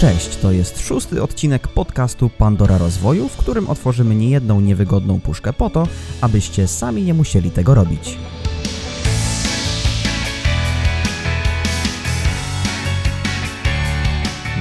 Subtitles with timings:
[0.00, 5.70] Cześć, to jest szósty odcinek podcastu Pandora Rozwoju, w którym otworzymy niejedną niewygodną puszkę po
[5.70, 5.88] to,
[6.20, 8.18] abyście sami nie musieli tego robić.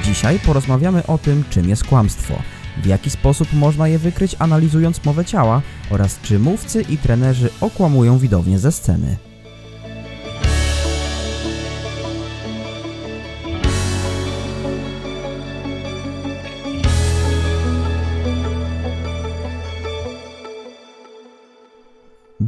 [0.03, 2.33] Dzisiaj porozmawiamy o tym, czym jest kłamstwo,
[2.77, 8.17] w jaki sposób można je wykryć analizując mowę ciała oraz czy mówcy i trenerzy okłamują
[8.17, 9.32] widownię ze sceny.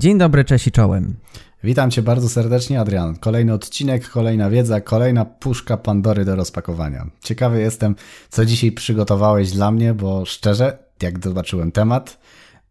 [0.05, 1.16] Dzień dobry, cześć i czołem.
[1.64, 3.16] Witam Cię bardzo serdecznie, Adrian.
[3.16, 7.08] Kolejny odcinek, kolejna wiedza, kolejna puszka Pandory do rozpakowania.
[7.23, 7.95] Ciekawy jestem,
[8.30, 12.20] co dzisiaj przygotowałeś dla mnie, bo szczerze, jak zobaczyłem temat,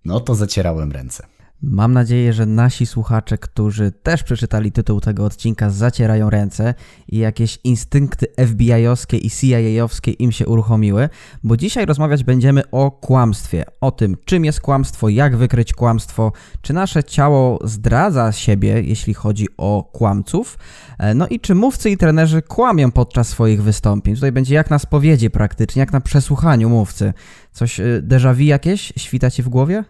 [0.05, 1.27] no to zacierałem ręce.
[1.67, 6.75] Mam nadzieję, że nasi słuchacze, którzy też przeczytali tytuł tego odcinka, zacierają ręce
[7.09, 11.09] i jakieś instynkty FBI-owskie i CIA-owskie im się uruchomiły,
[11.45, 16.73] bo dzisiaj rozmawiać będziemy o kłamstwie, o tym, czym jest kłamstwo, jak wykryć kłamstwo, czy
[16.73, 20.59] nasze ciało zdradza siebie, jeśli chodzi o kłamców,
[20.99, 24.15] e, no i czy mówcy i trenerzy kłamią podczas swoich wystąpień.
[24.15, 27.13] Tutaj będzie jak na spowiedzi praktycznie, jak na przesłuchaniu mówcy.
[27.53, 29.85] Coś e, déjà vu jakieś świta ci w głowie?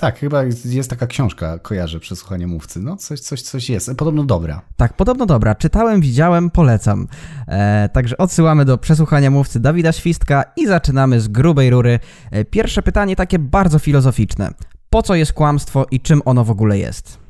[0.00, 2.80] Tak, chyba jest taka książka, kojarzę przesłuchanie mówcy.
[2.80, 3.90] No, coś, coś, coś jest.
[3.96, 4.62] Podobno dobra.
[4.76, 5.54] Tak, podobno dobra.
[5.54, 7.06] Czytałem, widziałem, polecam.
[7.48, 11.98] E, także odsyłamy do przesłuchania mówcy Dawida Świstka i zaczynamy z grubej rury.
[12.30, 14.50] E, pierwsze pytanie takie bardzo filozoficzne.
[14.90, 17.21] Po co jest kłamstwo i czym ono w ogóle jest?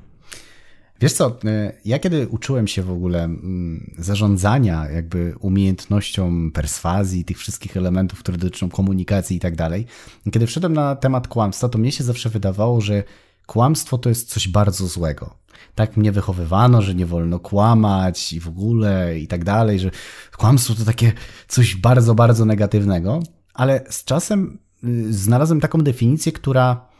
[1.02, 7.38] Wiesz co, e, ja kiedy uczyłem się w ogóle mm, zarządzania jakby umiejętnością perswazji, tych
[7.38, 9.86] wszystkich elementów, które dotyczą komunikacji i tak dalej,
[10.32, 13.02] kiedy wszedłem na temat kłamstwa, to mnie się zawsze wydawało, że
[13.46, 15.34] kłamstwo to jest coś bardzo złego.
[15.74, 19.90] Tak mnie wychowywano, że nie wolno kłamać i w ogóle i tak dalej, że
[20.36, 21.12] kłamstwo to takie
[21.48, 23.20] coś bardzo, bardzo negatywnego,
[23.54, 26.91] ale z czasem y, znalazłem taką definicję, która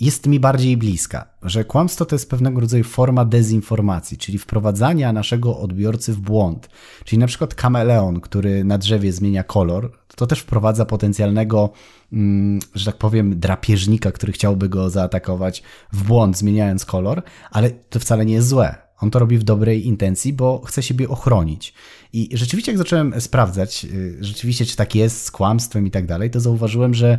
[0.00, 5.58] jest mi bardziej bliska, że kłamstwo to jest pewnego rodzaju forma dezinformacji, czyli wprowadzania naszego
[5.58, 6.68] odbiorcy w błąd.
[7.04, 11.70] Czyli na przykład kameleon, który na drzewie zmienia kolor, to też wprowadza potencjalnego,
[12.12, 18.00] mm, że tak powiem, drapieżnika, który chciałby go zaatakować w błąd, zmieniając kolor, ale to
[18.00, 18.74] wcale nie jest złe.
[19.00, 21.74] On to robi w dobrej intencji, bo chce siebie ochronić.
[22.12, 26.30] I rzeczywiście, jak zacząłem sprawdzać, y, rzeczywiście, czy tak jest z kłamstwem i tak dalej,
[26.30, 27.18] to zauważyłem, że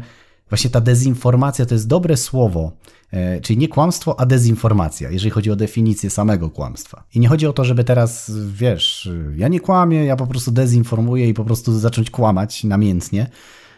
[0.49, 2.71] Właśnie ta dezinformacja to jest dobre słowo,
[3.11, 7.03] e, czyli nie kłamstwo, a dezinformacja, jeżeli chodzi o definicję samego kłamstwa.
[7.13, 11.29] I nie chodzi o to, żeby teraz, wiesz, ja nie kłamię, ja po prostu dezinformuję
[11.29, 13.29] i po prostu zacząć kłamać namiętnie,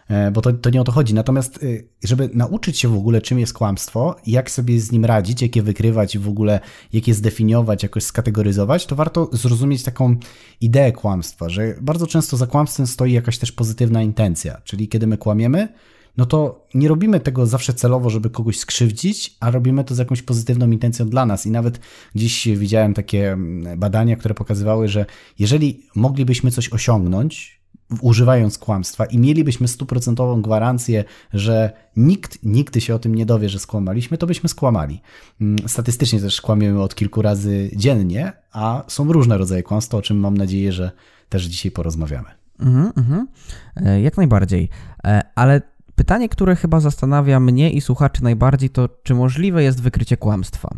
[0.07, 1.13] e, bo to, to nie o to chodzi.
[1.13, 1.67] Natomiast, e,
[2.03, 5.63] żeby nauczyć się w ogóle, czym jest kłamstwo, jak sobie z nim radzić, jak je
[5.63, 6.59] wykrywać i w ogóle
[6.93, 10.15] jak je zdefiniować, jakoś skategoryzować, to warto zrozumieć taką
[10.61, 15.17] ideę kłamstwa, że bardzo często za kłamstwem stoi jakaś też pozytywna intencja, czyli kiedy my
[15.17, 15.67] kłamiemy,
[16.17, 20.21] no to nie robimy tego zawsze celowo, żeby kogoś skrzywdzić, a robimy to z jakąś
[20.21, 21.45] pozytywną intencją dla nas.
[21.45, 21.79] I nawet
[22.15, 25.05] dziś widziałem takie mm, badania, które pokazywały, że
[25.39, 27.61] jeżeli moglibyśmy coś osiągnąć,
[28.01, 33.59] używając kłamstwa i mielibyśmy stuprocentową gwarancję, że nikt nigdy się o tym nie dowie, że
[33.59, 35.01] skłamaliśmy, to byśmy skłamali.
[35.41, 40.17] Mm, statystycznie też kłamiemy od kilku razy dziennie, a są różne rodzaje kłamstwa, o czym
[40.17, 40.91] mam nadzieję, że
[41.29, 42.29] też dzisiaj porozmawiamy.
[42.59, 43.27] Mhm, mhm.
[43.75, 44.69] E, jak najbardziej.
[45.03, 45.61] E, ale
[46.01, 50.69] Pytanie, które chyba zastanawia mnie i słuchaczy najbardziej, to czy możliwe jest wykrycie kłamstwa?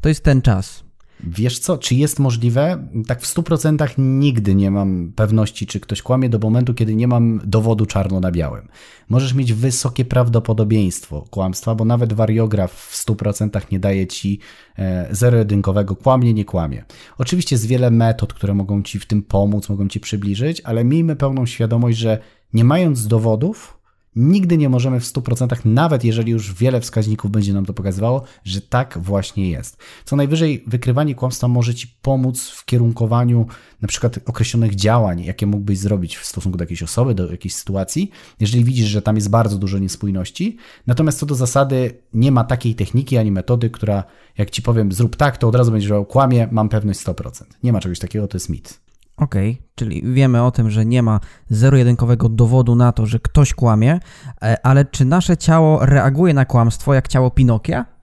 [0.00, 0.84] To jest ten czas.
[1.20, 2.88] Wiesz co, czy jest możliwe?
[3.06, 7.40] Tak w 100% nigdy nie mam pewności, czy ktoś kłamie do momentu, kiedy nie mam
[7.44, 8.68] dowodu czarno na białym.
[9.08, 14.38] Możesz mieć wysokie prawdopodobieństwo kłamstwa, bo nawet wariograf w 100% nie daje ci
[14.78, 16.84] e, zero-jedynkowego kłamie, nie kłamie.
[17.18, 21.16] Oczywiście jest wiele metod, które mogą ci w tym pomóc, mogą ci przybliżyć, ale miejmy
[21.16, 22.18] pełną świadomość, że
[22.52, 23.83] nie mając dowodów,
[24.16, 28.60] Nigdy nie możemy w 100%, nawet jeżeli już wiele wskaźników będzie nam to pokazywało, że
[28.60, 29.76] tak właśnie jest.
[30.04, 33.46] Co najwyżej wykrywanie kłamstwa może Ci pomóc w kierunkowaniu
[33.82, 38.10] na przykład określonych działań, jakie mógłbyś zrobić w stosunku do jakiejś osoby, do jakiejś sytuacji,
[38.40, 40.56] jeżeli widzisz, że tam jest bardzo dużo niespójności.
[40.86, 44.04] Natomiast co do zasady, nie ma takiej techniki ani metody, która,
[44.38, 47.44] jak Ci powiem, zrób tak, to od razu będziesz miał kłamie, mam pewność 100%.
[47.62, 48.83] Nie ma czegoś takiego, to jest mit.
[49.16, 51.20] Okay, czyli wiemy o tym, że nie ma
[51.50, 54.00] zero-jedynkowego dowodu na to, że ktoś kłamie,
[54.42, 57.93] e, ale czy nasze ciało reaguje na kłamstwo jak ciało Pinokia?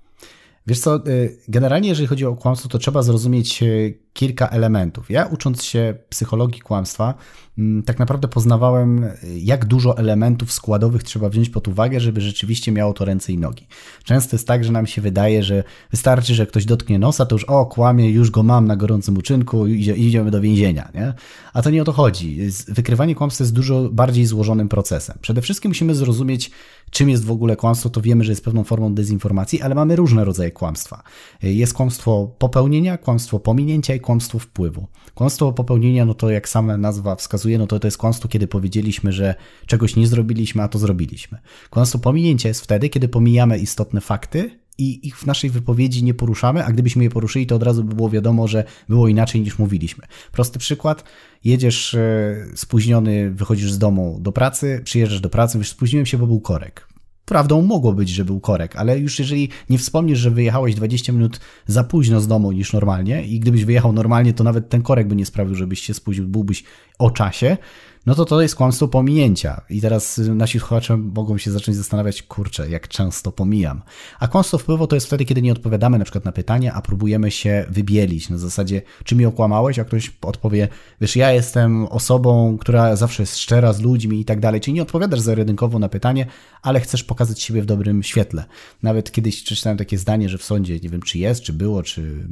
[0.67, 5.09] Wiesz co, y, generalnie jeżeli chodzi o kłamstwo, to trzeba zrozumieć y, kilka elementów.
[5.09, 7.13] Ja ucząc się psychologii kłamstwa,
[7.57, 9.05] mm, tak naprawdę poznawałem,
[9.37, 13.67] jak dużo elementów składowych trzeba wziąć pod uwagę, żeby rzeczywiście miało to ręce i nogi.
[14.03, 17.43] Często jest tak, że nam się wydaje, że wystarczy, że ktoś dotknie nosa, to już
[17.43, 20.91] o, kłamie, już go mam na gorącym uczynku, idzie, idziemy do więzienia.
[20.95, 21.13] Nie?
[21.53, 22.49] A to nie o to chodzi.
[22.67, 25.17] Wykrywanie kłamstwa jest dużo bardziej złożonym procesem.
[25.21, 26.51] Przede wszystkim musimy zrozumieć,
[26.91, 30.25] czym jest w ogóle kłamstwo, to wiemy, że jest pewną formą dezinformacji, ale mamy różne
[30.25, 31.03] rodzaje kłamstwa.
[31.43, 34.87] Jest kłamstwo popełnienia, kłamstwo pominięcia i kłamstwo wpływu.
[35.15, 39.11] Kłamstwo popełnienia, no to jak sama nazwa wskazuje, no to to jest kłamstwo, kiedy powiedzieliśmy,
[39.11, 39.35] że
[39.65, 41.37] czegoś nie zrobiliśmy, a to zrobiliśmy.
[41.69, 46.65] Kłamstwo pominięcia jest wtedy, kiedy pomijamy istotne fakty, i ich w naszej wypowiedzi nie poruszamy,
[46.65, 50.05] a gdybyśmy je poruszyli, to od razu by było wiadomo, że było inaczej niż mówiliśmy.
[50.31, 51.03] Prosty przykład,
[51.43, 56.27] jedziesz e, spóźniony, wychodzisz z domu do pracy, przyjeżdżasz do pracy, mówisz, spóźniłem się, bo
[56.27, 56.87] był korek.
[57.25, 61.39] Prawdą mogło być, że był korek, ale już jeżeli nie wspomnisz, że wyjechałeś 20 minut
[61.67, 65.15] za późno z domu niż normalnie i gdybyś wyjechał normalnie, to nawet ten korek by
[65.15, 66.63] nie sprawił, żebyś się spóźnił, byłbyś
[66.99, 67.57] o czasie,
[68.05, 69.61] no to to jest kłamstwo pominięcia.
[69.69, 73.81] I teraz nasi słuchacze mogą się zacząć zastanawiać, kurczę, jak często pomijam.
[74.19, 77.31] A kłamstwo wpływu to jest wtedy, kiedy nie odpowiadamy na przykład na pytanie, a próbujemy
[77.31, 80.67] się wybielić na zasadzie, czy mi okłamałeś, a ktoś odpowie,
[81.01, 84.61] wiesz, ja jestem osobą, która zawsze jest szczera z ludźmi i tak dalej.
[84.61, 86.25] Czyli nie odpowiadasz zaredynkowo na pytanie,
[86.61, 88.45] ale chcesz pokazać siebie w dobrym świetle.
[88.83, 92.27] Nawet kiedyś przeczytałem takie zdanie, że w sądzie, nie wiem, czy jest, czy było, czy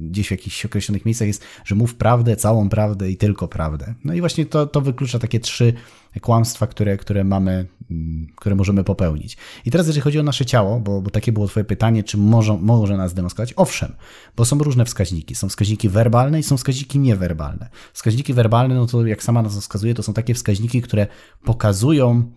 [0.00, 3.94] gdzieś w jakichś określonych miejscach jest, że mów prawdę, całą prawdę i tylko prawdę.
[4.04, 5.72] No i właśnie to, to wyklucza wyklucza takie trzy
[6.20, 9.36] kłamstwa, które, które mamy, mm, które możemy popełnić.
[9.64, 12.58] I teraz, jeżeli chodzi o nasze ciało, bo, bo takie było Twoje pytanie, czy może,
[12.60, 13.54] może nas demaskować?
[13.56, 13.92] Owszem,
[14.36, 15.34] bo są różne wskaźniki.
[15.34, 17.68] Są wskaźniki werbalne i są wskaźniki niewerbalne.
[17.92, 21.06] Wskaźniki werbalne, no to jak sama nas wskazuje, to są takie wskaźniki, które
[21.44, 22.30] pokazują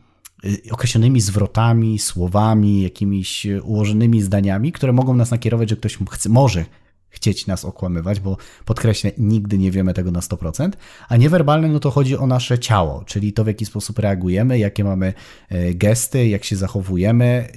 [0.45, 6.65] y, określonymi zwrotami, słowami, jakimiś ułożonymi zdaniami, które mogą nas nakierować, że ktoś chce, może
[7.10, 10.72] chcieć nas okłamywać, bo podkreślę, nigdy nie wiemy tego na 100%,
[11.10, 14.84] a niewerbalne no to chodzi o nasze ciało, czyli to w jaki sposób reagujemy, jakie
[14.84, 15.14] mamy
[15.50, 17.48] e, gesty, jak się zachowujemy.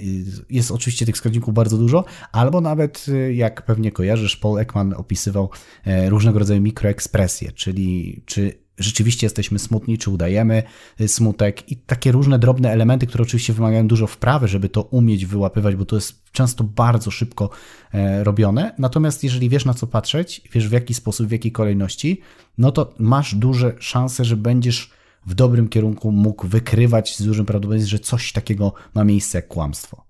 [0.51, 5.51] Jest oczywiście tych wskaźników bardzo dużo, albo nawet e, jak pewnie kojarzysz, Paul Ekman opisywał
[5.85, 10.63] e, różnego rodzaju mikroekspresje, czyli czy rzeczywiście jesteśmy smutni, czy udajemy
[11.01, 15.27] y, smutek i takie różne drobne elementy, które oczywiście wymagają dużo wprawy, żeby to umieć
[15.27, 17.51] wyłapywać, bo to jest często bardzo szybko
[17.93, 18.75] e, robione.
[18.79, 22.21] Natomiast jeżeli wiesz na co patrzeć, wiesz w jaki sposób, w jakiej kolejności,
[22.59, 24.91] no to masz duże szanse, że będziesz
[25.27, 30.05] w dobrym kierunku mógł wykrywać z dużym prawdopodobieństwem, że coś takiego ma miejsce jak kłamstwo.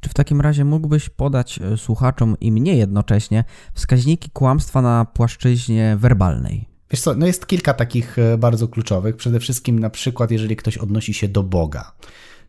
[0.00, 5.96] Czy w takim razie mógłbyś podać e, słuchaczom i mnie jednocześnie wskaźniki kłamstwa na płaszczyźnie
[5.98, 6.75] werbalnej?
[6.90, 9.16] Wiesz co, no jest kilka takich e, bardzo kluczowych.
[9.16, 11.92] Przede wszystkim na przykład, jeżeli ktoś odnosi się do Boga.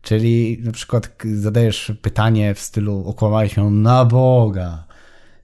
[0.02, 4.84] Czyli na przykład zadajesz pytanie w stylu okłamałeś się na Boga.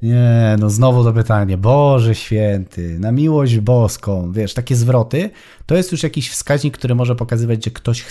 [0.02, 1.58] Nie, no znowu to pytanie.
[1.58, 4.32] Boże święty, na miłość boską.
[4.32, 5.30] Wiesz, takie zwroty
[5.66, 8.04] to jest już jakiś wskaźnik, który może pokazywać, że ktoś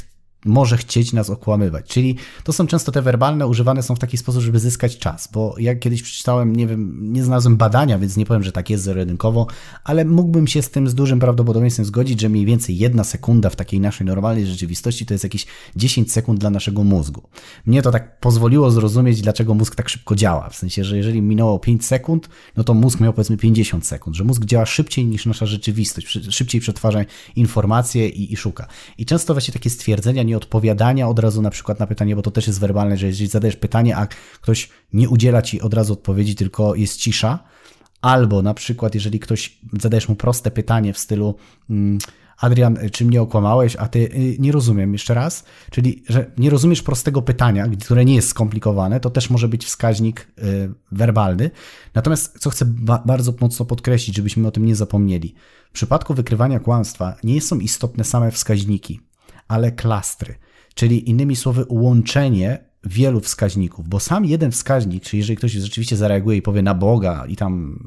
[0.45, 1.85] może chcieć nas okłamywać.
[1.85, 5.55] Czyli to są często te werbalne, używane są w taki sposób, żeby zyskać czas, bo
[5.57, 9.47] jak kiedyś przeczytałem, nie wiem, nie znalazłem badania, więc nie powiem, że tak jest zero-jedynkowo,
[9.83, 13.55] ale mógłbym się z tym z dużym prawdopodobieństwem zgodzić, że mniej więcej jedna sekunda w
[13.55, 15.45] takiej naszej normalnej rzeczywistości to jest jakieś
[15.75, 17.21] 10 sekund dla naszego mózgu.
[17.65, 20.49] Mnie to tak pozwoliło zrozumieć, dlaczego mózg tak szybko działa.
[20.49, 24.23] W sensie, że jeżeli minęło 5 sekund, no to mózg miał powiedzmy 50 sekund, że
[24.23, 26.99] mózg działa szybciej niż nasza rzeczywistość, szybciej przetwarza
[27.35, 28.67] informacje i, i szuka.
[28.97, 32.31] I często właśnie takie stwierdzenia nie nieodpowiadania od razu na przykład na pytanie, bo to
[32.31, 34.07] też jest werbalne, że jeżeli zadajesz pytanie, a
[34.41, 37.39] ktoś nie udziela ci od razu odpowiedzi, tylko jest cisza,
[38.01, 41.35] albo na przykład jeżeli ktoś zadajesz mu proste pytanie w stylu
[41.69, 41.97] mm,
[42.37, 46.81] Adrian, czy mnie okłamałeś, a ty y, nie rozumiem jeszcze raz, czyli że nie rozumiesz
[46.81, 51.51] prostego pytania, które nie jest skomplikowane, to też może być wskaźnik y, werbalny.
[51.93, 55.35] Natomiast co chcę ba bardzo mocno podkreślić, żebyśmy o tym nie zapomnieli.
[55.69, 58.99] W przypadku wykrywania kłamstwa nie są istotne same wskaźniki
[59.53, 60.35] ale klastry,
[60.75, 66.37] czyli innymi słowy łączenie wielu wskaźników, bo sam jeden wskaźnik, czyli jeżeli ktoś rzeczywiście zareaguje
[66.37, 67.79] i powie na Boga i tam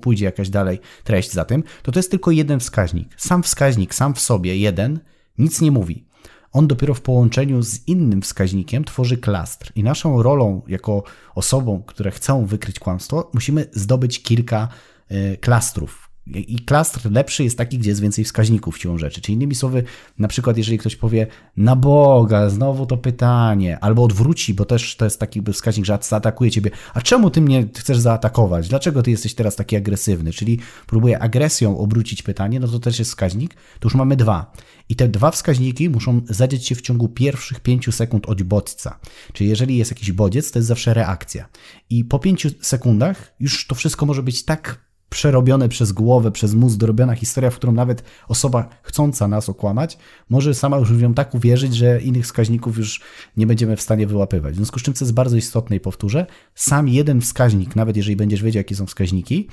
[0.00, 3.08] pójdzie jakaś dalej treść za tym, to to jest tylko jeden wskaźnik.
[3.16, 5.00] Sam wskaźnik, sam w sobie, jeden,
[5.38, 6.04] nic nie mówi.
[6.52, 9.72] On dopiero w połączeniu z innym wskaźnikiem tworzy klastr.
[9.74, 11.02] I naszą rolą jako
[11.34, 14.68] osobą, które chcą wykryć kłamstwo, musimy zdobyć kilka
[15.10, 19.20] y, klastrów, i klastr lepszy jest taki, gdzie jest więcej wskaźników siłą rzeczy.
[19.20, 19.84] Czyli innymi słowy,
[20.18, 21.26] na przykład jeżeli ktoś powie
[21.56, 26.50] na Boga, znowu to pytanie, albo odwróci, bo też to jest taki wskaźnik, że zaatakuje
[26.50, 28.68] ciebie, a czemu ty mnie chcesz zaatakować?
[28.68, 30.32] Dlaczego ty jesteś teraz taki agresywny?
[30.32, 33.54] Czyli próbuje agresją obrócić pytanie, no to też jest wskaźnik.
[33.54, 34.52] To już mamy dwa.
[34.88, 38.98] I te dwa wskaźniki muszą zadzieć się w ciągu pierwszych pięciu sekund od bodźca.
[39.32, 41.48] Czyli jeżeli jest jakiś bodziec, to jest zawsze reakcja.
[41.90, 46.78] I po pięciu sekundach już to wszystko może być tak przerobione przez głowę, przez mózg,
[46.78, 49.98] dorobiona historia, w którą nawet osoba chcąca nas okłamać,
[50.30, 53.00] może sama już w nią tak uwierzyć, że innych wskaźników już
[53.36, 54.54] nie będziemy w stanie wyłapywać.
[54.54, 58.16] W związku z czym, co jest bardzo istotne i powtórzę, sam jeden wskaźnik, nawet jeżeli
[58.16, 59.48] będziesz wiedział, jakie są wskaźniki,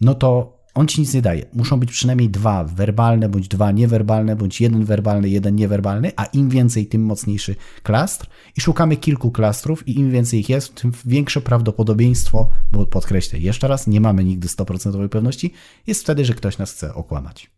[0.00, 1.46] no to on ci nic nie daje.
[1.52, 6.48] Muszą być przynajmniej dwa werbalne, bądź dwa niewerbalne, bądź jeden werbalny, jeden niewerbalny, a im
[6.48, 8.26] więcej, tym mocniejszy klastr.
[8.56, 13.68] I szukamy kilku klastrów, i im więcej ich jest, tym większe prawdopodobieństwo, bo podkreślę jeszcze
[13.68, 15.52] raz, nie mamy nigdy 100% pewności,
[15.86, 17.50] jest wtedy, że ktoś nas chce okłamać.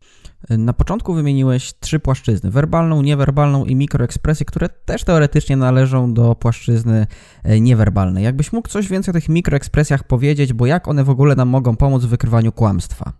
[0.50, 7.06] Na początku wymieniłeś trzy płaszczyzny: werbalną, niewerbalną i mikroekspresję, które też teoretycznie należą do płaszczyzny
[7.42, 8.24] e, niewerbalnej.
[8.24, 11.76] Jakbyś mógł coś więcej o tych mikroekspresjach powiedzieć, bo jak one w ogóle nam mogą
[11.76, 13.12] pomóc w wykrywaniu kłamstwa?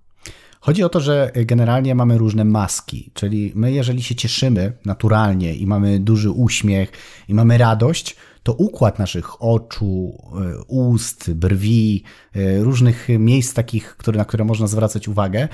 [0.61, 5.67] Chodzi o to, że generalnie mamy różne maski, czyli my, jeżeli się cieszymy naturalnie i
[5.67, 6.93] mamy duży uśmiech
[7.29, 12.03] i mamy radość, to układ naszych oczu, e, ust, brwi,
[12.35, 15.49] e, różnych miejsc takich, które, na które można zwracać uwagę,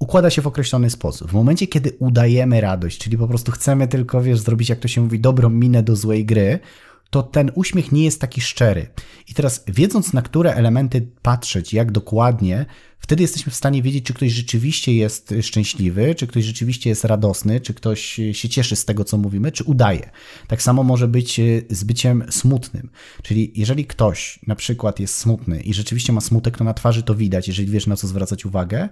[0.00, 1.30] układa się w określony sposób.
[1.30, 5.00] W momencie, kiedy udajemy radość, czyli po prostu chcemy tylko, wiesz, zrobić, jak to się
[5.00, 6.58] mówi, dobrą minę do złej gry,
[7.10, 8.86] to ten uśmiech nie jest taki szczery.
[9.28, 12.66] I teraz, wiedząc na które elementy patrzeć, jak dokładnie,
[12.98, 17.60] wtedy jesteśmy w stanie wiedzieć, czy ktoś rzeczywiście jest szczęśliwy, czy ktoś rzeczywiście jest radosny,
[17.60, 20.10] czy ktoś się cieszy z tego, co mówimy, czy udaje.
[20.48, 21.40] Tak samo może być
[21.70, 22.90] z byciem smutnym.
[23.22, 27.14] Czyli jeżeli ktoś na przykład jest smutny i rzeczywiście ma smutek, to na twarzy to
[27.14, 28.88] widać, jeżeli wiesz, na co zwracać uwagę,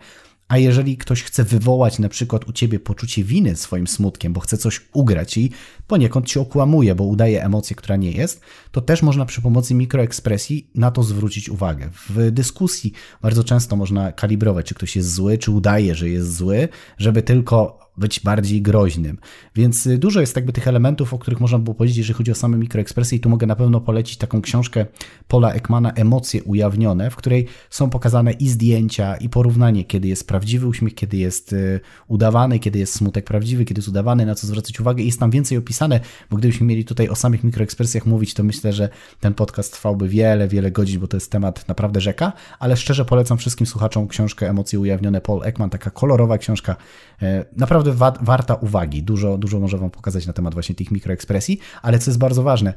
[0.49, 4.59] a jeżeli ktoś chce wywołać na przykład u ciebie poczucie winy swoim smutkiem, bo chce
[4.59, 5.51] coś ugrać i
[5.87, 8.41] poniekąd ci okłamuje, bo udaje emocję, która nie jest,
[8.73, 11.91] to też można przy pomocy mikroekspresji na to zwrócić uwagę.
[12.09, 16.69] W dyskusji bardzo często można kalibrować, czy ktoś jest zły, czy udaje, że jest zły,
[16.99, 19.19] żeby tylko być bardziej groźnym.
[19.55, 22.35] Więc y, dużo jest jakby tych elementów, o których można było powiedzieć, jeżeli chodzi o
[22.35, 24.87] same mikroekspresje i tu mogę na pewno polecić taką książkę
[25.29, 30.67] Paula Ekmana Emocje ujawnione, w której są pokazane i zdjęcia, i porównanie, kiedy jest prawdziwy
[30.67, 34.81] uśmiech, kiedy jest y, udawany, kiedy jest smutek prawdziwy, kiedy jest udawany, na co zwracać
[34.81, 35.03] uwagę.
[35.03, 36.01] I jest tam więcej opisane,
[36.31, 38.89] bo gdybyśmy mieli tutaj o samych mikroekspresjach mówić, to myślę, że
[39.21, 43.39] ten podcast trwałby wiele, wiele godzin, bo to jest temat naprawdę rzeka, ale szczerze polecam
[43.39, 46.77] wszystkim słuchaczom książkę Emocje ujawnione Paul Ekman, taka kolorowa książka,
[47.23, 49.03] e, naprawdę naprawdę wa warta uwagi.
[49.03, 52.75] Dużo, dużo może Wam pokazać na temat właśnie tych mikroekspresji, ale co jest bardzo ważne,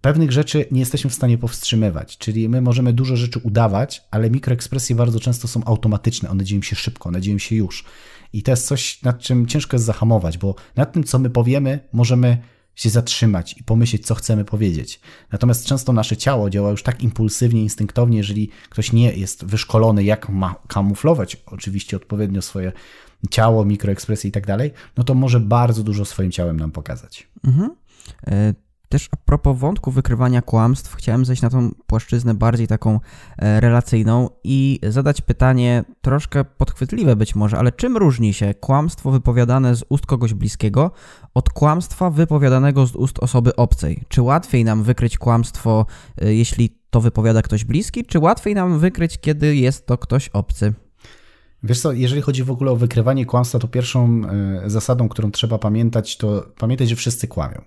[0.00, 2.18] pewnych rzeczy nie jesteśmy w stanie powstrzymywać.
[2.18, 6.30] Czyli my możemy dużo rzeczy udawać, ale mikroekspresje bardzo często są automatyczne.
[6.30, 7.84] One dzieją się szybko, one dzieją się już.
[8.32, 11.80] I to jest coś, nad czym ciężko jest zahamować, bo nad tym, co my powiemy,
[11.92, 12.38] możemy
[12.74, 15.00] się zatrzymać i pomyśleć, co chcemy powiedzieć.
[15.32, 20.28] Natomiast często nasze ciało działa już tak impulsywnie, instynktownie, jeżeli ktoś nie jest wyszkolony, jak
[20.28, 22.72] ma kamuflować oczywiście odpowiednio swoje
[23.30, 27.28] ciało, mikroekspresje i tak dalej, no to może bardzo dużo swoim ciałem nam pokazać.
[27.44, 27.70] Mhm.
[28.92, 33.00] Też a propos wątku wykrywania kłamstw, chciałem zejść na tą płaszczyznę bardziej taką
[33.38, 39.76] e, relacyjną i zadać pytanie troszkę podchwytliwe być może, ale czym różni się kłamstwo wypowiadane
[39.76, 40.90] z ust kogoś bliskiego
[41.34, 44.02] od kłamstwa wypowiadanego z ust osoby obcej?
[44.08, 45.86] Czy łatwiej nam wykryć kłamstwo,
[46.22, 50.74] e, jeśli to wypowiada ktoś bliski, czy łatwiej nam wykryć, kiedy jest to ktoś obcy?
[51.64, 55.58] Wiesz co, jeżeli chodzi w ogóle o wykrywanie kłamstwa, to pierwszą e, zasadą, którą trzeba
[55.58, 57.62] pamiętać, to pamiętać, że wszyscy kłamią.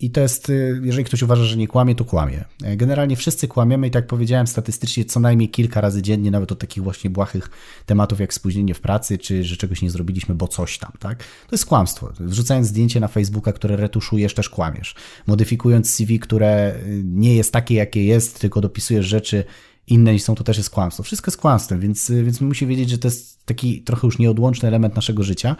[0.00, 2.44] I to jest, e, jeżeli ktoś uważa, że nie kłamie, to kłamie.
[2.64, 6.54] E, generalnie wszyscy kłamiemy i tak powiedziałem, statystycznie co najmniej kilka razy dziennie, nawet o
[6.54, 7.50] takich właśnie błahych
[7.86, 11.18] tematów jak spóźnienie w pracy, czy że czegoś nie zrobiliśmy, bo coś tam, tak?
[11.18, 12.12] To jest kłamstwo.
[12.20, 14.94] Wrzucając zdjęcie na Facebooka, które retuszujesz, też kłamiesz.
[15.26, 16.74] Modyfikując CV, które
[17.04, 19.44] nie jest takie, jakie jest, tylko dopisujesz rzeczy
[19.86, 21.02] inne niż są, to też jest kłamstwo.
[21.02, 24.96] Wszystko jest kłamstwem, więc, więc musi wiedzieć, że to jest taki trochę już nieodłączny element
[24.96, 25.56] naszego życia.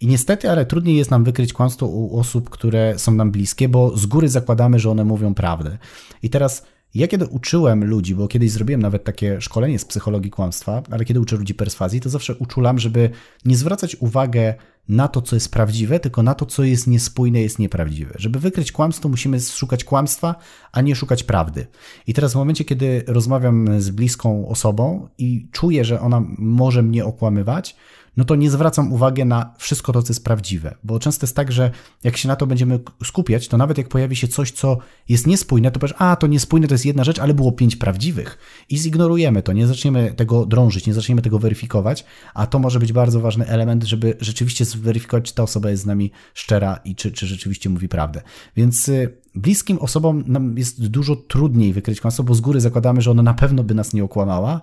[0.00, 3.96] I niestety, ale trudniej jest nam wykryć kłamstwo u osób, które są nam bliskie, bo
[3.96, 5.78] z góry zakładamy, że one mówią prawdę.
[6.22, 10.82] I teraz ja kiedy uczyłem ludzi, bo kiedyś zrobiłem nawet takie szkolenie z psychologii kłamstwa,
[10.90, 13.10] ale kiedy uczę ludzi perswazji, to zawsze uczulam, żeby
[13.44, 14.54] nie zwracać uwagę
[14.88, 18.14] na to, co jest prawdziwe, tylko na to, co jest niespójne, jest nieprawdziwe.
[18.18, 20.34] Żeby wykryć kłamstwo, musimy szukać kłamstwa,
[20.72, 21.66] a nie szukać prawdy.
[22.06, 27.04] I teraz w momencie, kiedy rozmawiam z bliską osobą i czuję, że ona może mnie
[27.04, 27.76] okłamywać,
[28.16, 30.74] no to nie zwracam uwagi na wszystko to, co jest prawdziwe.
[30.84, 31.70] Bo często jest tak, że
[32.04, 35.70] jak się na to będziemy skupiać, to nawet jak pojawi się coś, co jest niespójne,
[35.70, 38.38] to powiesz, a to niespójne to jest jedna rzecz, ale było pięć prawdziwych.
[38.68, 42.92] I zignorujemy to, nie zaczniemy tego drążyć, nie zaczniemy tego weryfikować, a to może być
[42.92, 47.12] bardzo ważny element, żeby rzeczywiście zweryfikować, czy ta osoba jest z nami szczera i czy,
[47.12, 48.22] czy rzeczywiście mówi prawdę.
[48.56, 53.10] Więc y, bliskim osobom nam jest dużo trudniej wykryć kłamstwo, bo z góry zakładamy, że
[53.10, 54.60] ona na pewno by nas nie okłamała,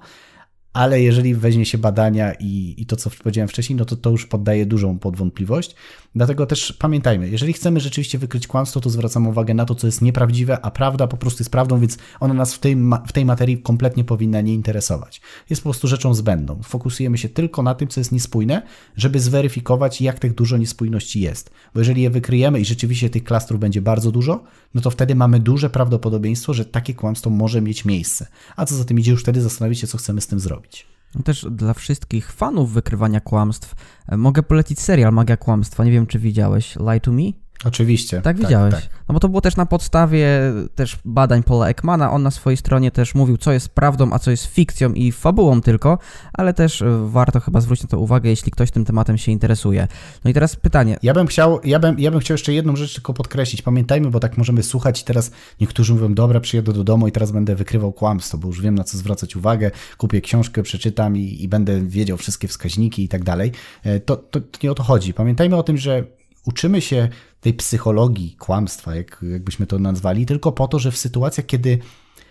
[0.73, 4.25] ale jeżeli weźmie się badania i, i to, co powiedziałem wcześniej, no to to już
[4.25, 5.75] poddaje dużą podwątpliwość.
[6.15, 10.01] Dlatego też pamiętajmy, jeżeli chcemy rzeczywiście wykryć kłamstwo, to zwracamy uwagę na to, co jest
[10.01, 12.75] nieprawdziwe, a prawda po prostu jest prawdą, więc ona nas w tej,
[13.07, 15.21] w tej materii kompletnie powinna nie interesować.
[15.49, 16.59] Jest po prostu rzeczą zbędną.
[16.63, 18.61] Fokusujemy się tylko na tym, co jest niespójne,
[18.95, 21.51] żeby zweryfikować, jak tych dużo niespójności jest.
[21.73, 24.43] Bo jeżeli je wykryjemy i rzeczywiście tych klastrów będzie bardzo dużo,
[24.73, 28.27] no to wtedy mamy duże prawdopodobieństwo, że takie kłamstwo może mieć miejsce.
[28.55, 30.56] A co za tym idzie, już wtedy zastanowić się, co chcemy z tym zrobić.
[31.15, 33.75] No też dla wszystkich fanów wykrywania kłamstw
[34.07, 35.83] e, mogę polecić serial Magia Kłamstwa.
[35.83, 37.23] Nie wiem, czy widziałeś Lie to Me?
[37.65, 38.21] Oczywiście.
[38.21, 38.73] Tak, widziałeś.
[38.73, 38.91] Tak, tak.
[39.09, 40.27] No bo to było też na podstawie
[40.75, 42.11] też badań Paula Ekmana.
[42.11, 45.61] On na swojej stronie też mówił, co jest prawdą, a co jest fikcją i fabułą
[45.61, 45.97] tylko,
[46.33, 49.87] ale też e, warto chyba zwrócić na to uwagę, jeśli ktoś tym tematem się interesuje.
[50.23, 50.97] No i teraz pytanie.
[51.03, 53.61] Ja bym chciał, ja bym, ja bym chciał jeszcze jedną rzecz tylko podkreślić.
[53.61, 57.31] Pamiętajmy, bo tak możemy słuchać i teraz niektórzy mówią, dobra, przyjedę do domu i teraz
[57.31, 61.47] będę wykrywał kłamstwo, bo już wiem na co zwracać uwagę, kupię książkę, przeczytam i, i
[61.47, 63.51] będę wiedział wszystkie wskaźniki i tak dalej.
[63.83, 65.13] E, to, to, to nie o to chodzi.
[65.13, 66.16] Pamiętajmy o tym, że
[66.47, 67.09] uczymy się
[67.41, 71.79] tej psychologii kłamstwa, jak, jakbyśmy to nazwali, tylko po to, że w sytuacjach, kiedy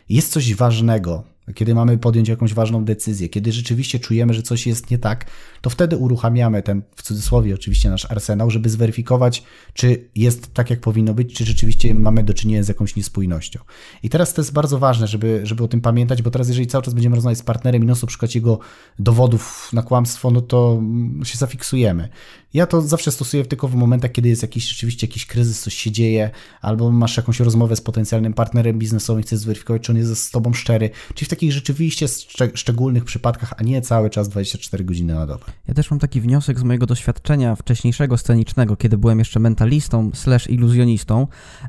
[0.08, 4.90] jest coś ważnego, kiedy mamy podjąć jakąś ważną decyzję, kiedy rzeczywiście czujemy, że coś jest
[4.90, 5.26] nie tak,
[5.60, 9.42] to wtedy uruchamiamy ten, w cudzysłowie oczywiście, nasz arsenał, żeby zweryfikować,
[9.74, 13.60] czy jest tak, jak powinno być, czy rzeczywiście mamy do czynienia z jakąś niespójnością.
[14.02, 16.84] I teraz to jest bardzo ważne, żeby, żeby o tym pamiętać, bo teraz jeżeli cały
[16.84, 18.58] czas będziemy rozmawiać z partnerem i non szukać jego
[18.98, 20.82] dowodów na kłamstwo, no to
[21.24, 22.08] się zafiksujemy.
[22.56, 25.90] Ja to zawsze stosuję tylko w momentach, kiedy jest jakiś rzeczywiście jakiś kryzys, coś się
[25.90, 30.30] dzieje, albo masz jakąś rozmowę z potencjalnym partnerem biznesowym, chcesz zweryfikować, czy on jest z
[30.30, 32.06] tobą szczery, czyli w takich rzeczywiście
[32.54, 35.44] szczególnych przypadkach, a nie cały czas 24 godziny na dobę.
[35.68, 40.50] Ja też mam taki wniosek z mojego doświadczenia wcześniejszego scenicznego, kiedy byłem jeszcze mentalistą slash
[40.50, 41.26] iluzjonistą,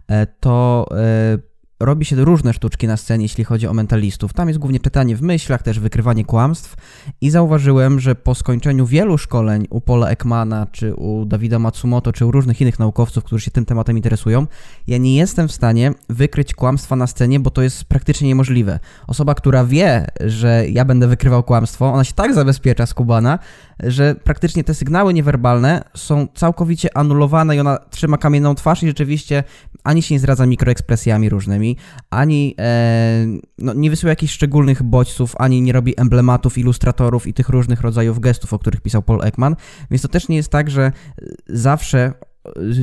[0.07, 4.33] e, to e, robi się różne sztuczki na scenie, jeśli chodzi o mentalistów.
[4.33, 6.75] Tam jest głównie czytanie w myślach, też wykrywanie kłamstw
[7.21, 12.25] i zauważyłem, że po skończeniu wielu szkoleń u Paula Ekmana, czy u Dawida Matsumoto, czy
[12.25, 14.47] u różnych innych naukowców, którzy się tym tematem interesują,
[14.87, 18.79] ja nie jestem w stanie wykryć kłamstwa na scenie, bo to jest praktycznie niemożliwe.
[19.07, 23.39] Osoba, która wie, że ja będę wykrywał kłamstwo, ona się tak zabezpiecza z Kubana,
[23.79, 29.43] że praktycznie te sygnały niewerbalne są całkowicie anulowane i ona trzyma kamienną twarz i rzeczywiście
[29.83, 31.66] ani się nie zdradza mikroekspresjami różnymi,
[32.09, 33.25] ani e,
[33.57, 38.19] no, nie wysyła jakichś szczególnych bodźców, ani nie robi emblematów, ilustratorów i tych różnych rodzajów
[38.19, 39.55] gestów, o których pisał Paul Ekman,
[39.91, 40.91] więc to też nie jest tak, że
[41.47, 42.13] zawsze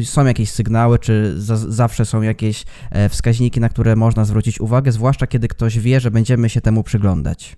[0.05, 4.93] są jakieś sygnały, czy za, zawsze są jakieś e, wskaźniki, na które można zwrócić uwagę,
[4.93, 7.57] zwłaszcza kiedy ktoś wie, że będziemy się temu przyglądać.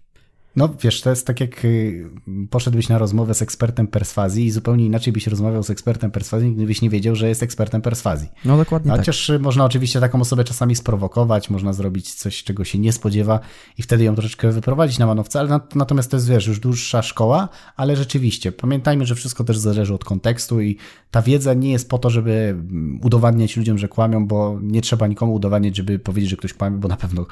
[0.56, 2.10] No wiesz, to jest tak jak y,
[2.50, 6.82] poszedłbyś na rozmowę z ekspertem perswazji i zupełnie inaczej byś rozmawiał z ekspertem perswazji, gdybyś
[6.82, 8.28] nie wiedział, że jest ekspertem perswazji.
[8.44, 9.40] No dokładnie no, Chociaż tak.
[9.40, 13.40] można oczywiście taką osobę czasami sprowokować, można zrobić coś, czego się nie spodziewa
[13.78, 17.48] i wtedy ją troszeczkę wyprowadzić na manowce, ale natomiast to jest, wiesz, już dłuższa szkoła,
[17.76, 20.76] ale rzeczywiście, pamiętajmy, że wszystko też zależy od kontekstu i
[21.10, 25.06] ta wiedza nie jest po to, żeby mm, udowadniać ludziom, że kłamią, bo nie trzeba
[25.06, 27.26] nikomu udowadniać, żeby powiedzieć, że ktoś kłamie, bo na pewno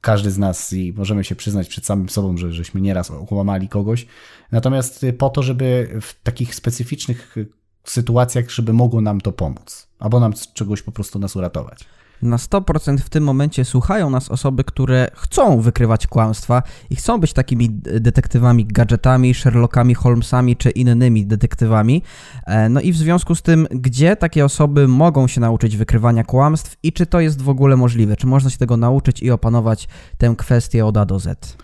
[0.00, 4.06] każdy z nas i możemy się przyznać przed samym sobą, że żeśmy nieraz okłamali kogoś.
[4.52, 7.46] Natomiast y, po to, żeby w takich specyficznych y,
[7.84, 11.84] sytuacjach, żeby mogło nam to pomóc, albo nam czegoś po prostu nas uratować
[12.22, 17.32] na 100% w tym momencie słuchają nas osoby, które chcą wykrywać kłamstwa i chcą być
[17.32, 22.02] takimi detektywami, gadżetami, Sherlockami, Holmesami czy innymi detektywami.
[22.46, 26.76] E, no i w związku z tym, gdzie takie osoby mogą się nauczyć wykrywania kłamstw
[26.82, 28.16] i czy to jest w ogóle możliwe?
[28.16, 31.56] Czy można się tego nauczyć i opanować tę kwestię od A do Z?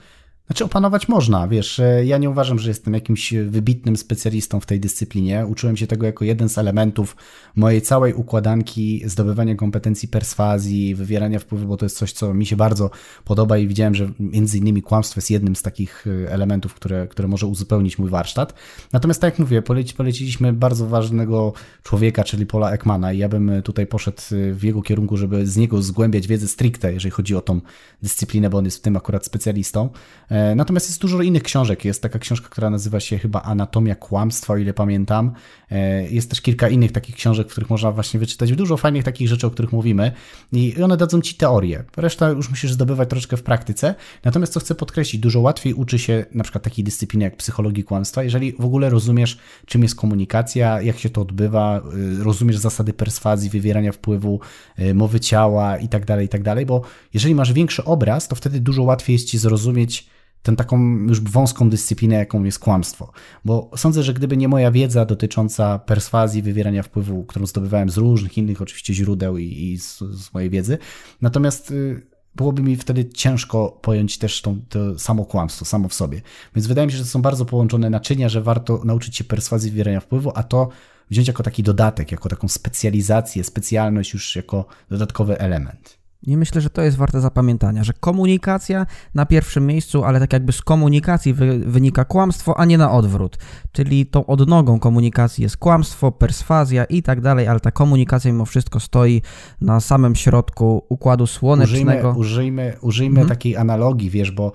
[0.47, 4.81] Znaczy opanować można, wiesz, e, ja nie uważam, że jestem jakimś wybitnym specjalistą w tej
[4.81, 5.47] dyscyplinie.
[5.47, 7.17] Uczyłem się tego jako jeden z elementów
[7.57, 12.57] mojej całej układanki zdobywania kompetencji perswazji, wywierania wpływu, bo to jest coś, co mi się
[12.57, 12.91] bardzo
[13.25, 17.29] podoba i widziałem, że między innymi kłamstwo jest jednym z takich e, elementów, które, które
[17.29, 18.55] może uzupełnić mój warsztat.
[18.93, 23.63] Natomiast tak jak mówię, poleci, poleciliśmy bardzo ważnego człowieka, czyli Paula Ekmana i ja bym
[23.63, 27.41] tutaj poszedł e, w jego kierunku, żeby z niego zgłębiać wiedzę stricte, jeżeli chodzi o
[27.41, 27.61] tą
[28.03, 29.89] dyscyplinę, bo on jest w tym akurat specjalistą.
[30.37, 31.85] E, natomiast jest dużo innych książek.
[31.85, 35.33] Jest taka książka, która nazywa się chyba Anatomia Kłamstwa, o ile pamiętam.
[35.71, 39.29] E, jest też kilka innych takich książek, w których można właśnie wyczytać dużo fajnych takich
[39.29, 40.13] rzeczy, o których mówimy
[40.53, 41.85] i one dadzą ci teorię.
[41.97, 43.95] Reszta już musisz zdobywać troszeczkę w praktyce.
[44.25, 48.23] Natomiast co chcę podkreślić, dużo łatwiej uczy się na przykład takiej dyscypliny jak psychologii kłamstwa,
[48.23, 51.83] jeżeli w ogóle rozumiesz, czym jest komunikacja, jak się to odbywa,
[52.21, 54.41] y, rozumiesz zasady perswazji, wywierania wpływu,
[54.79, 56.83] y, mowy ciała i tak dalej, i tak dalej, bo
[57.15, 60.07] jeżeli masz większy obraz, to wtedy dużo łatwiej jest ci zrozumieć
[60.47, 63.13] tę taką już wąską dyscyplinę, jaką jest kłamstwo.
[63.45, 68.39] Bo sądzę, że gdyby nie moja wiedza dotycząca perswazji, wywierania wpływu, którą zdobywałem z różnych
[68.39, 70.79] innych oczywiście źródeł i, i z, z mojej wiedzy,
[71.21, 76.23] natomiast y, byłoby mi wtedy ciężko pojąć też tą, to samo kłamstwo, samo w sobie.
[76.57, 79.71] Więc wydaje mi się, że to są bardzo połączone naczynia, że warto nauczyć się perswazji
[79.71, 80.69] wywierania wpływu, a to
[81.11, 86.06] wziąć jako taki dodatek, jako taką specjalizację, specjalność już jako dodatkowy element.
[86.27, 90.53] I myślę, że to jest warte zapamiętania, że komunikacja na pierwszym miejscu, ale tak jakby
[90.53, 93.39] z komunikacji wy, wynika kłamstwo, a nie na odwrót.
[93.73, 98.81] Czyli tą odnogą komunikacji jest kłamstwo, perswazja i tak dalej, ale ta komunikacja mimo wszystko
[98.81, 99.23] stoi
[99.61, 102.11] na samym środku układu słonecznego.
[102.11, 103.29] Użyjmy, użyjmy, użyjmy mhm.
[103.29, 104.53] takiej analogii, wiesz, bo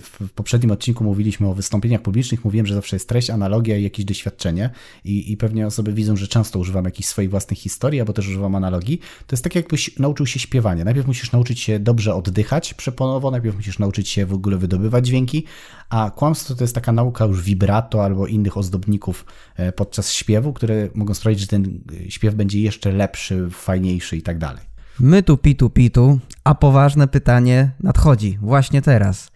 [0.00, 4.04] w poprzednim odcinku mówiliśmy o wystąpieniach publicznych, mówiłem, że zawsze jest treść, analogia i jakieś
[4.04, 4.70] doświadczenie
[5.04, 8.54] i, i pewnie osoby widzą, że często używam jakichś swoich własnych historii, albo też używam
[8.54, 8.98] analogii.
[9.26, 13.56] To jest tak jakbyś nauczył się śpiewania Najpierw musisz nauczyć się dobrze oddychać przeponowo, najpierw
[13.56, 15.44] musisz nauczyć się w ogóle wydobywać dźwięki,
[15.90, 19.24] a kłamstwo to jest taka nauka już vibrato albo innych ozdobników
[19.56, 24.22] e, podczas śpiewu, które mogą sprawić, że ten e, śpiew będzie jeszcze lepszy, fajniejszy i
[24.22, 24.62] tak dalej.
[25.00, 29.30] My tu pitu pitu, a poważne pytanie nadchodzi właśnie teraz.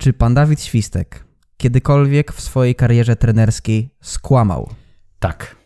[0.00, 1.24] Czy pan Dawid Świstek
[1.56, 4.70] kiedykolwiek w swojej karierze trenerskiej skłamał?
[5.18, 5.56] Tak.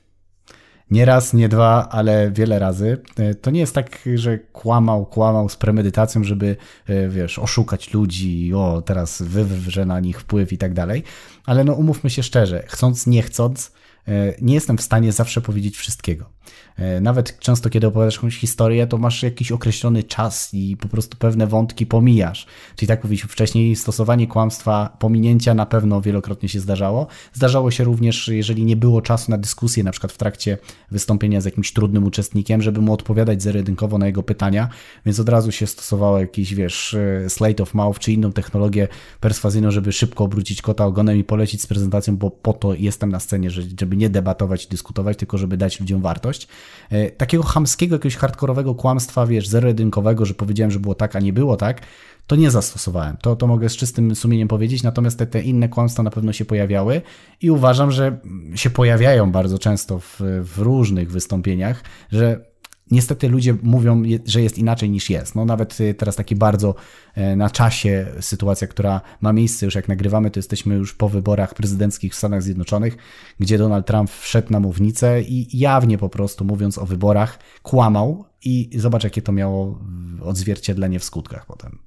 [0.91, 3.03] Nie raz, nie dwa, ale wiele razy.
[3.17, 8.55] E, to nie jest tak, że kłamał, kłamał z premedytacją, żeby, e, wiesz, oszukać ludzi,
[8.55, 11.03] o, teraz wywrze na nich wpływ i tak dalej.
[11.47, 13.73] Ale no umówmy się szczerze, chcąc, nie chcąc,
[14.09, 16.34] e, nie jestem w stanie zawsze powiedzieć wszystkiego.
[16.79, 21.17] E, nawet często, kiedy opowiadasz jakąś historię, to masz jakiś określony czas i po prostu
[21.17, 22.47] pewne wątki pomijasz.
[22.77, 27.07] Czyli tak mówiliśmy wcześniej, stosowanie kłamstwa, pominięcia na pewno wielokrotnie się zdarzało.
[27.33, 30.59] Zdarzało się również, jeżeli nie było czasu na dyskusję, na przykład w trakcie
[30.91, 34.69] wystąpienia z jakimś trudnym uczestnikiem, żeby mu odpowiadać zero-jedynkowo na jego pytania,
[35.07, 38.89] więc od razu się stosowało jakiś, wiesz, e, slate of mouth czy inną technologię
[39.21, 43.21] perswazyjną, żeby szybko obrócić kota ogonem i polecić z prezentacją, bo po to jestem na
[43.21, 46.49] scenie, żeby nie debatować i dyskutować, tylko żeby dać ludziom wartość.
[46.91, 51.33] E, takiego hamskiego, jakiegoś hardkorowego kłamstwa, wiesz, zero-jedynkowego, że powiedziałem, że było tak, a nie
[51.33, 51.81] było tak,
[52.27, 53.17] to nie zastosowałem.
[53.17, 56.45] To, to mogę z czystym sumieniem powiedzieć, natomiast te, te inne kłamstwa na pewno się
[56.45, 57.03] pojawiały
[57.41, 58.19] i uważam, że
[58.55, 62.54] się pojawiają bardzo często w, w różnych wystąpieniach, że
[62.91, 65.35] niestety ludzie mówią, że jest inaczej niż jest.
[65.35, 66.75] No nawet y, teraz taki bardzo
[67.15, 71.55] e, na czasie sytuacja, która ma miejsce już jak nagrywamy, to jesteśmy już po wyborach
[71.55, 72.97] prezydenckich w Stanach Zjednoczonych,
[73.41, 78.71] gdzie Donald Trump wszedł na mównicę i jawnie po prostu mówiąc o wyborach kłamał i
[78.75, 79.79] zobacz jakie to miało
[80.23, 81.79] odzwierciedlenie w skutkach potem.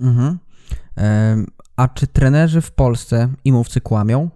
[0.00, 0.38] Mhm.
[1.76, 4.30] A czy trenerzy w Polsce i mówcy kłamią?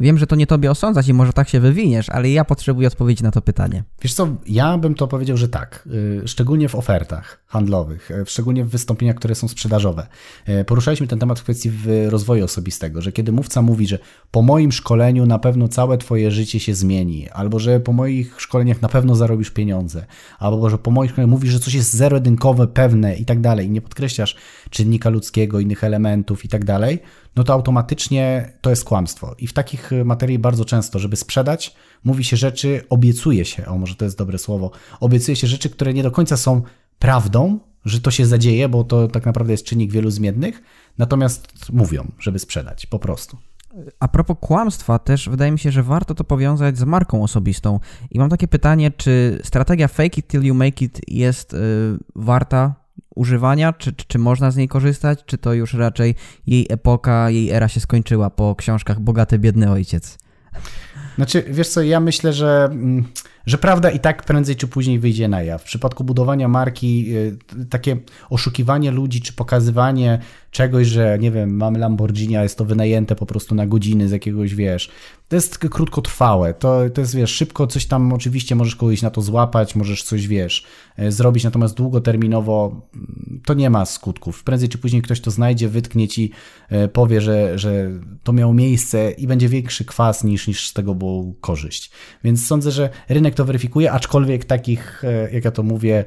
[0.00, 3.22] Wiem, że to nie tobie osądzać i może tak się wywiniesz, ale ja potrzebuję odpowiedzi
[3.22, 3.84] na to pytanie.
[4.02, 5.88] Wiesz co, ja bym to powiedział, że tak.
[6.24, 10.06] Y, szczególnie w ofertach handlowych, y, szczególnie w wystąpieniach, które są sprzedażowe.
[10.48, 11.70] Y, poruszaliśmy ten temat w kwestii
[12.08, 13.98] rozwoju osobistego, że kiedy mówca mówi, że
[14.30, 18.82] po moim szkoleniu na pewno całe twoje życie się zmieni, albo że po moich szkoleniach
[18.82, 20.06] na pewno zarobisz pieniądze,
[20.38, 23.70] albo że po moich szkoleniach mówisz, że coś jest zero-jedynkowe, pewne i tak dalej, i
[23.70, 24.36] nie podkreślasz
[24.70, 26.98] czynnika ludzkiego, innych elementów i tak dalej,
[27.36, 29.34] no to automatycznie to jest kłamstwo.
[29.38, 33.78] I w takich y, materii bardzo często, żeby sprzedać, mówi się rzeczy, obiecuje się, o
[33.78, 36.62] może to jest dobre słowo, obiecuje się rzeczy, które nie do końca są
[36.98, 40.62] prawdą, że to się zadzieje, bo to tak naprawdę jest czynnik wielu zmiennych,
[40.98, 43.36] natomiast mówią, żeby sprzedać, po prostu.
[44.00, 47.80] A propos kłamstwa, też wydaje mi się, że warto to powiązać z marką osobistą.
[48.10, 51.58] I mam takie pytanie, czy strategia fake it till you make it jest y,
[52.14, 52.81] warta
[53.14, 53.72] używania?
[53.72, 55.24] Czy, czy, czy, można z niej korzystać?
[55.26, 56.14] Czy to już raczej
[56.46, 60.18] jej epoka, jej era się skończyła po książkach Bogaty, Biedny Ojciec?
[61.16, 63.04] Znaczy, wiesz co, ja myślę, że, mm,
[63.46, 65.62] że prawda i tak prędzej czy później wyjdzie na jaw.
[65.62, 67.36] W przypadku budowania marki, y,
[67.70, 67.96] takie
[68.30, 70.18] oszukiwanie ludzi, czy pokazywanie
[70.50, 74.12] czegoś, że nie wiem, mamy Lamborghini, a jest to wynajęte po prostu na godziny z
[74.12, 74.90] jakiegoś, wiesz,
[75.28, 79.22] to jest krótkotrwałe, to, to jest, wiesz, szybko coś tam, oczywiście możesz kogoś na to
[79.22, 82.88] złapać, możesz coś, wiesz, e, zrobić, natomiast długoterminowo
[83.44, 84.44] to nie ma skutków.
[84.44, 86.30] Prędzej czy później ktoś to znajdzie, wytknie ci,
[86.68, 87.90] e, powie, że, że
[88.22, 91.90] to miało miejsce i będzie większy kwas niż, niż z tego było korzyść.
[92.24, 96.04] Więc sądzę, że rynek to weryfikuje, aczkolwiek takich, e, jak ja to mówię,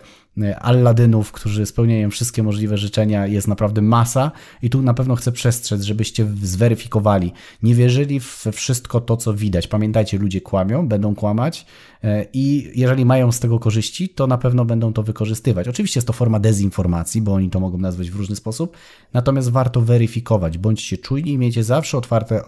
[0.60, 5.82] Alladynów, którzy spełniają wszystkie możliwe życzenia, jest naprawdę masa i tu na pewno chcę przestrzec,
[5.82, 7.34] żebyście zweryfikowali.
[7.64, 9.68] Nie wierzyli w wszystko to, co widać.
[9.68, 11.66] Pamiętajcie, ludzie kłamią, będą kłamać
[12.04, 15.68] e, i jeżeli mają z tego korzyści, to na pewno będą to wykorzystywać.
[15.68, 18.78] Oczywiście jest to forma dezinformacji, bo oni to mogą nazwać w różny sposób,
[19.14, 20.58] natomiast warto weryfikować.
[20.58, 22.42] Bądźcie czujni i miejcie zawsze otwarte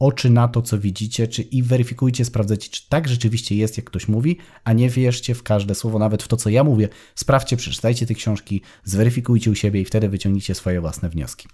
[0.00, 4.08] oczy na to, co widzicie, czy i weryfikujcie, sprawdzajcie, czy tak rzeczywiście jest, jak ktoś
[4.08, 6.88] mówi, a nie wierzcie w każde słowo, nawet w to, co ja mówię.
[7.14, 11.48] Sprawdźcie, przeczytajcie te książki, zweryfikujcie u siebie i wtedy wyciągnijcie swoje własne wnioski.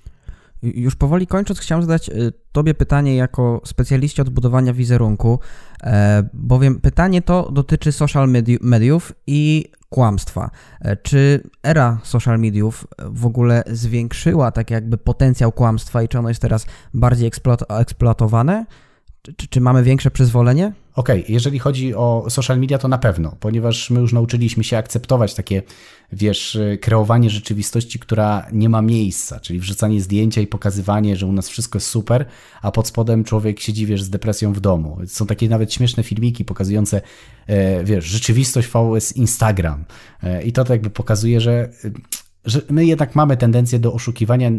[0.62, 5.40] Już powoli kończąc, chciałem zadać y, Tobie pytanie jako specjaliście od budowania wizerunku,
[5.82, 8.28] e, bowiem pytanie to dotyczy social
[8.61, 9.64] mediów i
[9.96, 10.50] kłamstwa.
[10.80, 16.28] E, czy era social mediów w ogóle zwiększyła tak jakby potencjał kłamstwa i czy ono
[16.28, 17.30] jest teraz bardziej
[17.68, 18.66] eksploatowane?
[19.37, 20.72] Czy, czy mamy większe przyzwolenie?
[20.96, 25.35] Okay, jeżeli chodzi o social media, to na pewno, ponieważ my już nauczyliśmy się akceptować
[25.35, 25.62] takie,
[26.12, 31.48] wiesz, kreowanie rzeczywistości, która nie ma miejsca, czyli wrzucanie zdjęcia i pokazywanie, że u nas
[31.48, 32.26] wszystko jest super,
[32.62, 34.98] a pod spodem człowiek siedzi, wiesz, z depresją w domu.
[35.06, 37.00] Są takie nawet śmieszne filmiki pokazujące,
[37.46, 39.85] e, wiesz, rzeczywistość VS Instagram.
[40.22, 41.68] E, I to tak jakby pokazuje, że
[42.46, 44.50] że my jednak mamy tendencję do oszukiwania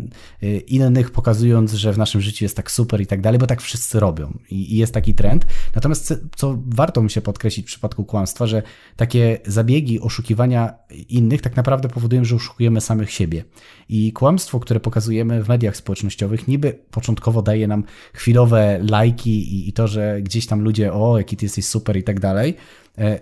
[0.44, 3.62] y, innych, pokazując, że w naszym życiu jest tak super i tak dalej, bo tak
[3.62, 5.46] wszyscy robią i, jest taki trend.
[5.76, 8.64] Natomiast co warto mi się podkreślić w przypadku kłamstwa, że
[8.96, 10.74] takie zabiegi oszukiwania
[11.10, 13.44] innych tak naprawdę powodują, że oszukujemy samych siebie.
[13.90, 19.74] I kłamstwo, które pokazujemy w mediach społecznościowych, niby początkowo daje nam chwilowe lajki i, i
[19.74, 22.56] to, że gdzieś tam ludzie, o, jaki ty jesteś super i tak dalej,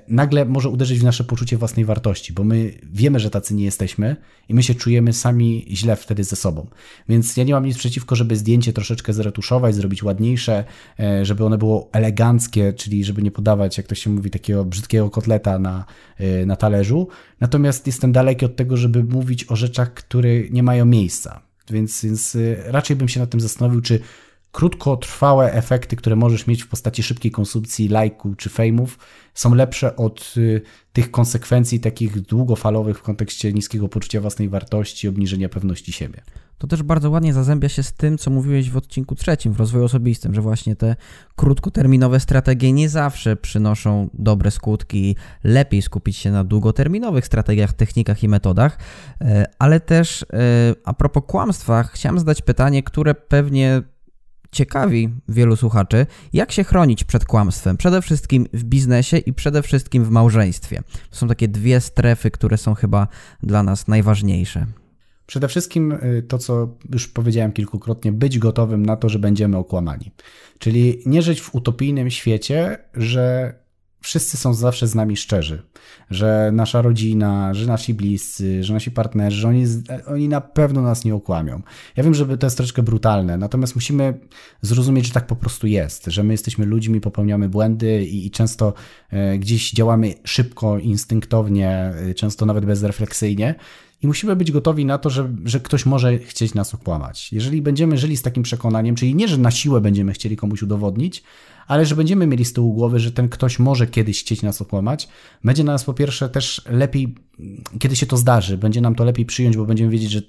[0.08, 4.16] nagle może uderzyć w nasze poczucie własnej wartości, bo my wiemy, że tacy nie jesteśmy
[4.50, 6.68] i my się czujemy sami źle wtedy ze sobą.
[7.10, 10.64] Więc ja nie mam nic przeciwko, żeby zdjęcie troszeczkę zretuszować, zrobić ładniejsze,
[11.00, 15.10] e, żeby one było eleganckie, czyli żeby nie podawać, jak to się mówi, takiego brzydkiego
[15.10, 15.86] kotleta na,
[16.18, 17.08] e, na talerzu.
[17.40, 21.42] Natomiast jestem daleki od tego, żeby mówić o rzeczach, które nie mają miejsca.
[21.70, 24.00] Więc, więc raczej bym się nad tym zastanowił, czy
[24.56, 28.98] krótkotrwałe efekty, które możesz mieć w postaci szybkiej konsumpcji lajku czy fejmów,
[29.34, 30.62] są lepsze od y,
[30.94, 36.22] tych konsekwencji takich długofalowych w kontekście niskiego poczucia własnej wartości, obniżenia pewności siebie.
[36.58, 39.86] To też bardzo ładnie zazębia się z tym, co mówiłeś w odcinku trzecim, w rozwoju
[39.86, 40.96] osobistym, że właśnie te
[41.36, 45.15] krótkoterminowe strategie nie zawsze przynoszą dobre skutki.
[45.44, 48.78] Lepiej skupić się na długoterminowych strategiach, technikach i metodach.
[49.22, 50.26] E, ale też e,
[50.86, 53.82] a propos kłamstwa, chciałem zadać pytanie, które pewnie
[54.56, 60.04] ciekawi wielu słuchaczy, jak się chronić przed kłamstwem, przede wszystkim w biznesie i przede wszystkim
[60.04, 60.82] w małżeństwie.
[61.10, 63.08] To są takie dwie strefy, które są chyba
[63.44, 64.65] dla nas najważniejsze.
[65.26, 70.12] Przede wszystkim y, to, co już powiedziałem kilkukrotnie, być gotowym na to, że będziemy okłamani.
[70.60, 73.54] Czyli nie żyć w utopijnym świecie, że
[74.06, 75.62] wszyscy są zawsze z nami szczerzy,
[76.10, 79.65] że nasza rodzina, że nasi bliscy, że nasi partnerzy, że oni,
[80.08, 81.62] oni na pewno nas nie okłamią.
[81.96, 84.20] Ja wiem, że to jest troszeczkę brutalne, natomiast musimy
[84.62, 88.74] zrozumieć, że tak po prostu jest, że my jesteśmy ludźmi, popełniamy błędy i, i często
[89.10, 93.56] e, gdzieś działamy szybko, instynktownie, e, często nawet bezrefleksyjnie.
[94.04, 97.34] I musimy być gotowi na to, że, że ktoś może chcieć nas okłamać.
[97.34, 101.24] Jeżeli będziemy żyli z takim przekonaniem, czyli nie, że na siłę będziemy chcieli komuś udowodnić,
[101.67, 105.08] ale że będziemy mieli z tyłu głowy, że ten ktoś może kiedyś chcieć nas okłamać,
[105.43, 107.15] będzie nas po pierwsze też lepiej,
[107.80, 110.21] kiedy się to zdarzy, będzie nam to lepiej przyjąć, bo będziemy wiedzieć, że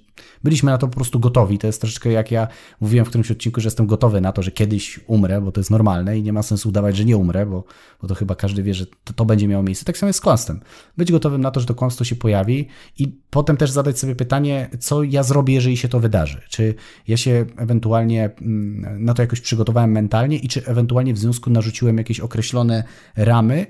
[0.45, 1.59] byliśmy na to po prostu gotowi.
[1.59, 2.49] To jest troszeczkę jak ja
[2.81, 5.71] mówiłem w którymś odcinku, że jestem gotowy na to, że kiedyś umrę, bo to jest
[5.71, 7.65] normalne i nie ma sensu udawać, że nie umrę, bo,
[8.03, 9.85] bo to chyba każdy wie, że to, to będzie miało miejsce.
[9.85, 10.61] Tak samo jest z kłamstwem.
[10.97, 12.69] Być gotowym na to, że to kłamstwo się pojawi
[12.99, 16.41] i potem też zadać sobie pytanie, co ja zrobię, jeżeli się to wydarzy.
[16.49, 16.75] Czy
[17.09, 21.99] ja się ewentualnie mm, na to jakoś przygotowałem mentalnie i czy ewentualnie w związku narzuciłem
[21.99, 22.85] jakieś określone
[23.17, 23.67] ramy,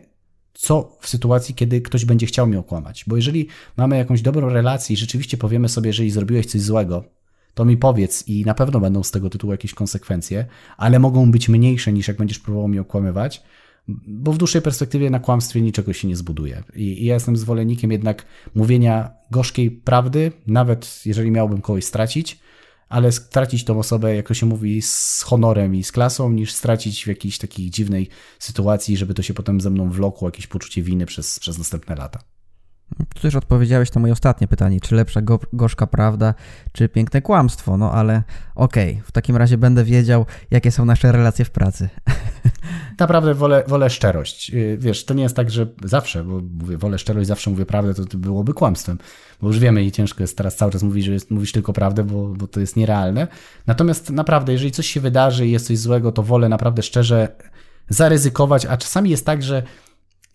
[0.54, 3.04] co w sytuacji, kiedy ktoś będzie chciał mnie okłamać.
[3.06, 7.04] Bo jeżeli mamy jakąś dobrą relację i rzeczywiście powiemy sobie, że jeżeli zrobiłeś coś złego,
[7.54, 11.48] to mi powiedz i na pewno będą z tego tytułu jakieś konsekwencje, ale mogą być
[11.48, 13.42] mniejsze niż jak będziesz próbował mnie okłamywać,
[14.06, 16.62] bo w dłuższej perspektywie na kłamstwie niczego się nie zbuduje.
[16.74, 22.40] I, ja jestem zwolennikiem jednak mówienia gorzkiej prawdy, nawet jeżeli miałbym kogoś stracić,
[22.88, 27.04] ale stracić tą osobę, jak to się mówi, z honorem i z klasą, niż stracić
[27.04, 31.06] w jakiejś takiej dziwnej sytuacji, żeby to się potem ze mną wlokło, jakieś poczucie winy
[31.06, 32.35] przez, przez następne lata.
[33.14, 36.34] Tu też odpowiedziałeś na moje ostatnie pytanie, czy lepsza go, gorzka prawda,
[36.72, 38.22] czy piękne kłamstwo, no ale
[38.54, 41.88] okej, okay, w takim razie będę wiedział, jakie są nasze relacje w pracy.
[42.98, 44.54] Naprawdę wolę, wolę szczerość.
[44.54, 47.94] Y, wiesz, to nie jest tak, że zawsze, bo mówię, wolę szczerość, zawsze mówię prawdę,
[47.94, 48.98] to, byłoby kłamstwem,
[49.40, 52.04] bo już wiemy i ciężko jest teraz cały czas mówić, że jest, mówisz tylko prawdę,
[52.04, 53.28] bo, bo to jest nierealne.
[53.66, 57.28] Natomiast naprawdę, jeżeli coś się wydarzy i jest coś złego, to wolę naprawdę szczerze
[57.88, 59.62] zaryzykować, a czasami jest tak, że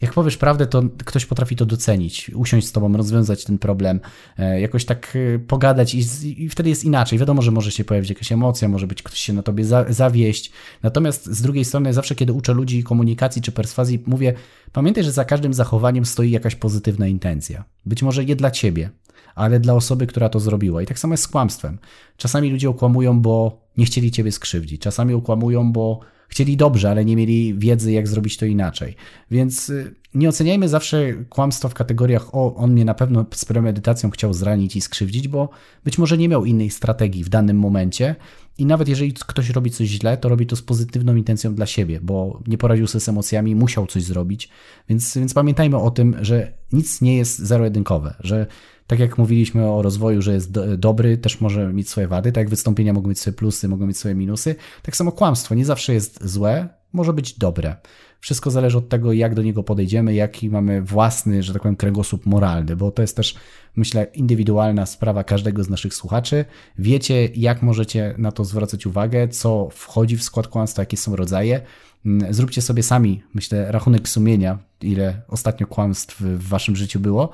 [0.01, 3.99] jak powiesz prawdę, to ktoś potrafi to docenić, usiąść z tobą, rozwiązać ten problem,
[4.37, 6.03] e, jakoś tak e, pogadać i,
[6.43, 7.19] i, wtedy jest inaczej.
[7.19, 10.51] Wiadomo, że może się pojawić jakaś emocja, może być ktoś się na tobie za, zawieść.
[10.83, 14.33] Natomiast z drugiej strony, zawsze kiedy uczę ludzi komunikacji czy perswazji, mówię,
[14.71, 17.63] pamiętaj, że za każdym zachowaniem stoi jakaś pozytywna intencja.
[17.85, 18.89] Być może nie dla ciebie,
[19.35, 20.81] ale dla osoby, która to zrobiła.
[20.81, 21.77] I tak samo jest z kłamstwem.
[22.17, 24.81] Czasami ludzie okłamują, bo nie chcieli ciebie skrzywdzić.
[24.81, 25.99] Czasami okłamują, bo
[26.31, 28.95] chcieli dobrze, ale nie mieli wiedzy, jak zrobić to inaczej.
[29.31, 34.09] Więc y, nie oceniajmy zawsze kłamstwa w kategoriach o, on mnie na pewno z premedytacją
[34.09, 35.49] chciał zranić i skrzywdzić, bo
[35.83, 38.15] być może nie miał innej strategii w danym momencie
[38.57, 41.99] i nawet jeżeli ktoś robi coś źle, to robi to z pozytywną intencją dla siebie,
[42.01, 44.49] bo nie poradził sobie z emocjami, musiał coś zrobić.
[44.89, 48.47] Więc, więc pamiętajmy o tym, że nic nie jest zero-jedynkowe, że
[48.91, 52.41] tak jak mówiliśmy o rozwoju, że jest do, dobry, też może mieć swoje wady, tak
[52.41, 55.93] jak wystąpienia mogą mieć swoje plusy, mogą mieć swoje minusy, tak samo kłamstwo nie zawsze
[55.93, 57.75] jest złe, może być dobre.
[58.19, 62.25] Wszystko zależy od tego, jak do niego podejdziemy, jaki mamy własny, że tak powiem, kręgosłup
[62.25, 63.35] moralny, bo to jest też,
[63.75, 66.45] myślę, indywidualna sprawa każdego z naszych słuchaczy.
[66.77, 71.61] Wiecie, jak możecie na to zwracać uwagę, co wchodzi w skład kłamstwa, jakie są rodzaje.
[72.05, 77.29] Mm, zróbcie sobie sami, myślę, rachunek sumienia, ile ostatnio kłamstw w waszym życiu było.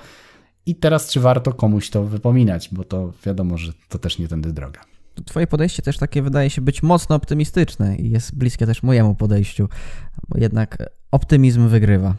[0.68, 4.54] I teraz, czy warto komuś to wypominać, bo to wiadomo, że to też nie tędy
[4.54, 4.82] droga.
[5.26, 9.70] Twoje podejście też takie wydaje się być mocno optymistyczne i jest bliskie też mojemu podejściu,
[10.30, 12.16] bo jednak optymizm wygrywa.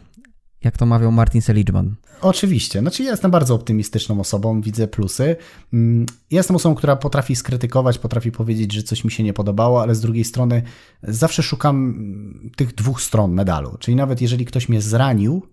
[0.63, 1.95] Jak to mawiał Martin Seligman.
[2.21, 2.79] Oczywiście.
[2.79, 5.35] Znaczy, ja jestem bardzo optymistyczną osobą, widzę plusy.
[5.73, 9.95] Mm, jestem osobą, która potrafi skrytykować, potrafi powiedzieć, że coś mi się nie podobało, ale
[9.95, 10.63] z drugiej strony
[11.03, 11.95] zawsze szukam
[12.55, 13.77] tych dwóch stron medalu.
[13.79, 15.43] Czyli nawet jeżeli ktoś mnie zranił,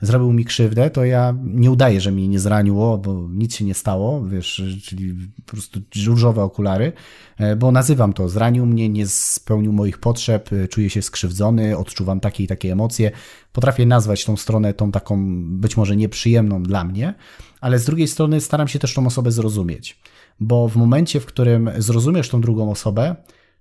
[0.00, 3.74] zrobił mi krzywdę, to ja nie udaję, że mnie nie zraniło, bo nic się nie
[3.74, 5.14] stało, wiesz, czyli
[5.46, 6.92] po prostu różowe okulary,
[7.38, 12.20] e, bo nazywam to, zranił mnie, nie spełnił moich potrzeb, e, czuję się skrzywdzony, odczuwam
[12.20, 13.10] takie i takie emocje.
[13.52, 17.14] Potrafię nazwać tą stronę tą taką być może nieprzyjemną dla mnie,
[17.60, 19.98] ale z drugiej strony staram się też tą osobę zrozumieć,
[20.40, 23.16] bo w momencie, w którym zrozumiesz tą drugą osobę,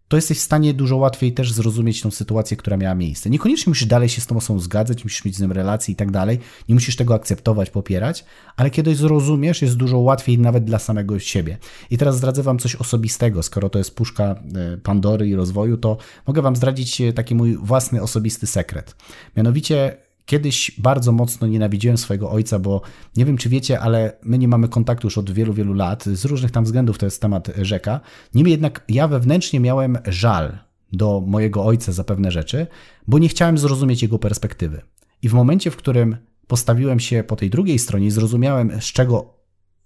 [0.08, 3.30] to jesteś w stanie dużo łatwiej też zrozumieć tą sytuację, która miała miejsce.
[3.30, 6.12] Niekoniecznie musisz dalej się z tą osobą zgadzać, musisz mieć z nim relacje i tak
[6.12, 6.40] dalej,
[6.70, 8.26] nie musisz tego akceptować, popierać,
[8.58, 11.58] ale kiedy zrozumiesz, jest dużo łatwiej nawet dla samego siebie.
[11.90, 15.98] I teraz zdradzę Wam coś osobistego, skoro to jest puszka e, Pandory i rozwoju, to
[16.28, 18.96] mogę Wam zdradzić e, taki mój własny osobisty sekret.
[19.38, 22.82] Mianowicie Kiedyś bardzo mocno nienawidziłem swojego ojca, bo
[23.18, 26.04] nie wiem, czy wiecie, ale my nie mamy kontaktu już od wielu, wielu lat.
[26.04, 28.00] Z różnych tam względów to jest temat rzeka.
[28.34, 30.58] Niemniej jednak ja wewnętrznie miałem żal
[30.94, 32.68] do mojego ojca za pewne rzeczy,
[33.08, 34.82] bo nie chciałem zrozumieć jego perspektywy.
[35.22, 39.34] I w momencie, w którym postawiłem się po tej drugiej stronie i zrozumiałem, z czego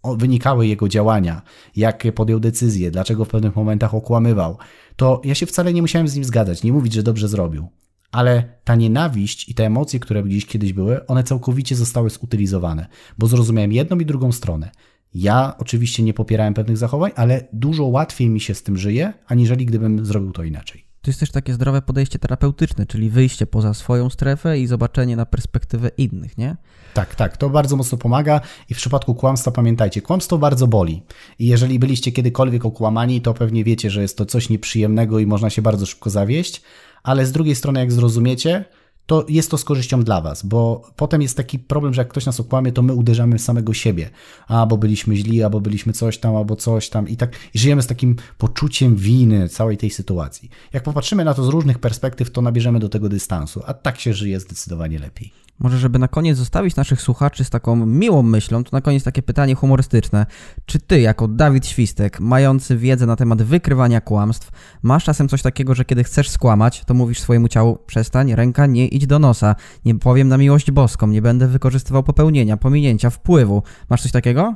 [0.03, 1.41] wynikały jego działania,
[1.75, 4.57] jakie podjął decyzje, dlaczego w pewnych momentach okłamywał,
[4.95, 7.67] to ja się wcale nie musiałem z nim zgadzać, nie mówić, że dobrze zrobił
[8.11, 13.27] ale ta nienawiść i te emocje, które gdzieś kiedyś były, one całkowicie zostały zutylizowane, bo
[13.27, 14.71] zrozumiałem jedną i drugą stronę.
[15.13, 19.65] Ja oczywiście nie popierałem pewnych zachowań, ale dużo łatwiej mi się z tym żyje, aniżeli
[19.65, 20.89] gdybym zrobił to inaczej.
[21.01, 25.25] To jest też takie zdrowe podejście terapeutyczne, czyli wyjście poza swoją strefę i zobaczenie na
[25.25, 26.55] perspektywę innych, nie?
[26.93, 31.01] Tak, tak, to bardzo mocno pomaga i w przypadku kłamstwa pamiętajcie, kłamstwo bardzo boli.
[31.39, 35.49] I jeżeli byliście kiedykolwiek okłamani, to pewnie wiecie, że jest to coś nieprzyjemnego i można
[35.49, 36.61] się bardzo szybko zawieść,
[37.03, 38.65] ale z drugiej strony, jak zrozumiecie,
[39.09, 42.25] to jest to z korzyścią dla Was, bo potem jest taki problem, że jak ktoś
[42.25, 44.09] nas okłamie, to my uderzamy w samego siebie.
[44.47, 47.87] Albo byliśmy źli, albo byliśmy coś tam, albo coś tam i tak i żyjemy z
[47.87, 50.49] takim poczuciem winy całej tej sytuacji.
[50.73, 54.13] Jak popatrzymy na to z różnych perspektyw, to nabierzemy do tego dystansu, a tak się
[54.13, 55.48] żyje zdecydowanie lepiej.
[55.59, 59.21] Może, żeby na koniec zostawić naszych słuchaczy z taką miłą myślą, to na koniec takie
[59.21, 60.25] pytanie humorystyczne.
[60.65, 64.51] Czy ty, jako Dawid Świstek, mający wiedzę na temat wykrywania kłamstw,
[64.83, 68.87] masz czasem coś takiego, że kiedy chcesz skłamać, to mówisz swojemu ciału: przestań, ręka nie
[68.87, 73.63] idź do nosa, nie powiem na miłość boską, nie będę wykorzystywał popełnienia, pominięcia, wpływu.
[73.89, 74.55] Masz coś takiego?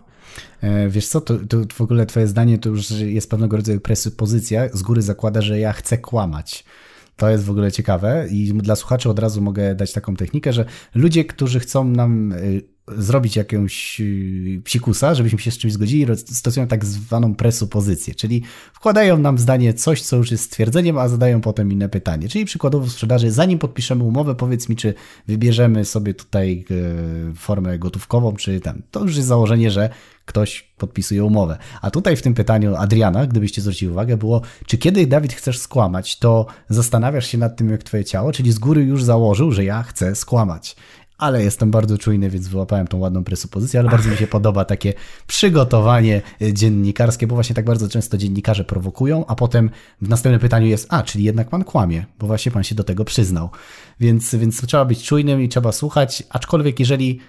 [0.62, 4.70] E, wiesz co, to, to w ogóle twoje zdanie to już jest pewnego rodzaju presupozycja.
[4.74, 6.66] Z góry zakłada, że ja chcę kłamać.
[7.15, 10.65] To jest w ogóle ciekawe i dla słuchaczy od razu mogę dać taką technikę, że
[10.95, 16.67] ludzie, którzy chcą nam y, zrobić jakąś y, psikusa, żebyśmy się z czymś zgodzili, stosują
[16.67, 21.71] tak zwaną presupozycję, czyli wkładają nam zdanie coś, co już jest stwierdzeniem, a zadają potem
[21.71, 22.30] inne pytanie.
[22.30, 24.93] Czyli przykładowo w sprzedaży, zanim podpiszemy umowę, powiedz mi, czy
[25.28, 26.65] wybierzemy sobie tutaj
[27.32, 28.82] y, formę gotówkową, czy tam.
[28.91, 29.89] To już jest założenie, że
[30.26, 31.58] ktoś podpisuje umowę.
[31.82, 36.20] A tutaj w tym pytaniu Adriana, gdybyście zwrócili uwagę, było, czy kiedy Dawid chcesz skłamać,
[36.20, 39.84] to zastanawiasz się nad tym, jak twoje ciało, czyli z góry już założył, że ja
[39.84, 40.76] chcę skłamać
[41.18, 44.94] ale jestem bardzo czujny, więc wyłapałem tą ładną presupozycję, ale bardzo mi się podoba takie
[45.28, 49.70] przygotowanie e, dziennikarskie, bo właśnie tak bardzo często dziennikarze prowokują, a potem
[50.02, 53.06] w następnym pytaniu jest, a, czyli jednak pan kłamie, bo właśnie pan się do tego
[53.06, 53.50] przyznał.
[54.00, 57.20] Więc, więc trzeba być czujnym i trzeba słuchać, aczkolwiek jeżeli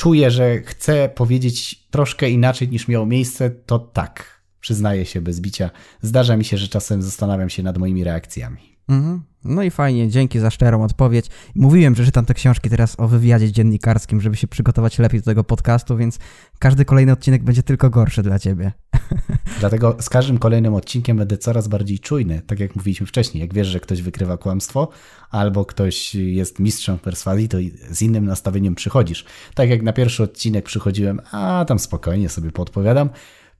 [0.00, 5.70] czuję, że chcę powiedzieć troszkę inaczej niż miało miejsce, to tak, przyznaję się bez bicia.
[6.02, 8.76] Zdarza mi się, że czasem zastanawiam się nad moimi reakcjami.
[8.90, 9.22] Mhm.
[9.44, 11.26] No i fajnie, dzięki za szczerą odpowiedź.
[11.54, 15.44] Mówiłem, że czytam te książki teraz o wywiadzie dziennikarskim, żeby się przygotować lepiej do tego
[15.44, 16.18] podcastu, więc
[16.58, 18.72] każdy kolejny odcinek będzie tylko gorszy dla ciebie.
[19.60, 23.40] Dlatego z każdym kolejnym odcinkiem będę coraz bardziej czujny, tak jak mówiliśmy wcześniej.
[23.40, 24.88] Jak wiesz, że ktoś wykrywa kłamstwo,
[25.30, 27.58] albo ktoś jest mistrzem perswazji, to
[27.90, 29.24] z innym nastawieniem przychodzisz.
[29.54, 33.10] Tak jak na pierwszy odcinek przychodziłem, a tam spokojnie sobie podpowiadam.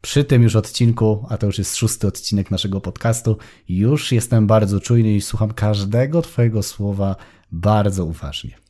[0.00, 3.36] Przy tym już odcinku, a to już jest szósty odcinek naszego podcastu,
[3.68, 7.16] już jestem bardzo czujny i słucham każdego Twojego słowa
[7.52, 8.60] bardzo uważnie.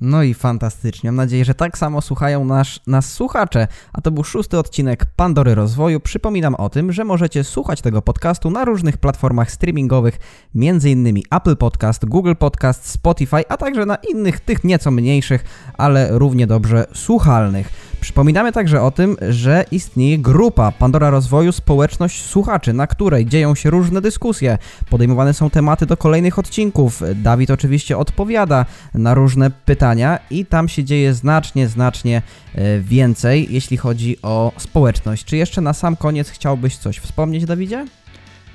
[0.00, 1.12] No i fantastycznie.
[1.12, 3.68] Mam nadzieję, że tak samo słuchają nas, nas słuchacze.
[3.92, 6.00] A to był szósty odcinek Pandory Rozwoju.
[6.00, 10.18] Przypominam o tym, że możecie słuchać tego podcastu na różnych platformach streamingowych,
[10.54, 11.22] m.in.
[11.30, 15.44] Apple Podcast, Google Podcast, Spotify, a także na innych, tych nieco mniejszych,
[15.78, 17.93] ale równie dobrze słuchalnych.
[18.04, 23.70] Przypominamy także o tym, że istnieje grupa Pandora Rozwoju Społeczność Słuchaczy, na której dzieją się
[23.70, 24.58] różne dyskusje,
[24.90, 27.02] podejmowane są tematy do kolejnych odcinków.
[27.14, 32.22] Dawid oczywiście odpowiada na różne pytania i tam się dzieje znacznie, znacznie
[32.54, 35.24] e, więcej, jeśli chodzi o społeczność.
[35.24, 37.86] Czy jeszcze na sam koniec chciałbyś coś wspomnieć, Dawidzie?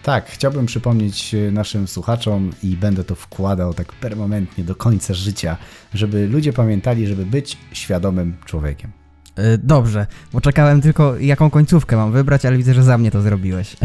[0.04, 5.58] Tak, chciałbym przypomnieć e, naszym słuchaczom i będę to wkładał tak permanentnie do końca życia,
[5.94, 8.99] żeby ludzie pamiętali, żeby być świadomym człowiekiem.
[9.36, 13.22] E, dobrze, bo czekałem tylko jaką końcówkę mam wybrać, ale widzę, że za mnie to
[13.22, 13.76] zrobiłeś.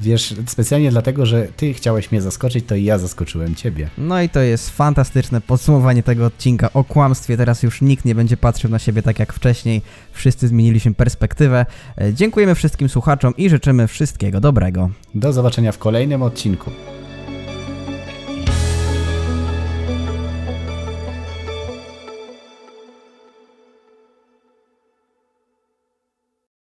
[0.00, 3.88] Wiesz, specjalnie dlatego, że ty chciałeś mnie zaskoczyć, to i ja zaskoczyłem ciebie.
[3.98, 7.36] No i to jest fantastyczne podsumowanie tego odcinka o kłamstwie.
[7.36, 9.82] Teraz już nikt nie będzie patrzył na siebie tak jak wcześniej.
[10.12, 11.66] Wszyscy zmieniliśmy perspektywę.
[12.00, 14.90] E, dziękujemy wszystkim słuchaczom i życzymy wszystkiego dobrego.
[15.14, 16.70] Do zobaczenia w kolejnym odcinku.